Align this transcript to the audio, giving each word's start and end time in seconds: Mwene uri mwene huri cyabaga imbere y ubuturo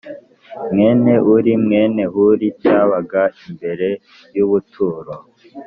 Mwene 0.73 1.13
uri 1.33 1.53
mwene 1.63 2.03
huri 2.13 2.47
cyabaga 2.61 3.21
imbere 3.45 3.87
y 4.35 4.39
ubuturo 4.45 5.13